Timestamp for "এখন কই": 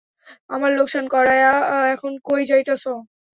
1.93-2.41